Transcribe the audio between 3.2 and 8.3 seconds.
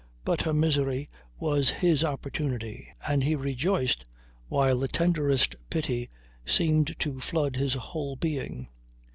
he rejoiced while the tenderest pity seemed to flood his whole